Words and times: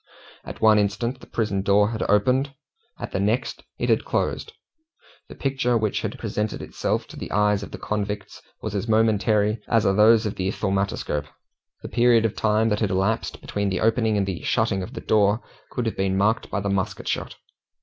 At 0.43 0.61
one 0.61 0.79
instant 0.79 1.19
the 1.19 1.27
prison 1.27 1.61
door 1.61 1.91
had 1.91 2.01
opened, 2.09 2.55
at 2.99 3.11
the 3.11 3.19
next 3.19 3.61
it 3.77 3.87
had 3.87 4.03
closed. 4.03 4.51
The 5.29 5.35
picture 5.35 5.77
which 5.77 6.01
had 6.01 6.17
presented 6.17 6.59
itself 6.59 7.05
to 7.09 7.15
the 7.15 7.29
eyes 7.31 7.61
of 7.61 7.69
the 7.69 7.77
convicts 7.77 8.41
was 8.63 8.73
as 8.73 8.87
momentary 8.87 9.59
as 9.67 9.85
are 9.85 9.93
those 9.93 10.25
of 10.25 10.37
the 10.37 10.49
thaumatoscope. 10.49 11.25
The 11.83 11.87
period 11.89 12.25
of 12.25 12.35
time 12.35 12.69
that 12.69 12.79
had 12.79 12.89
elapsed 12.89 13.41
between 13.41 13.69
the 13.69 13.81
opening 13.81 14.17
and 14.17 14.25
the 14.25 14.41
shutting 14.41 14.81
of 14.81 14.93
the 14.95 15.01
door 15.01 15.43
could 15.69 15.85
have 15.85 15.97
been 15.97 16.17
marked 16.17 16.49
by 16.49 16.61
the 16.61 16.69
musket 16.69 17.07
shot. 17.07 17.35